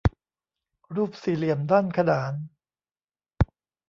[0.95, 2.33] รูปสี่เหลี่ยมด้านขนาน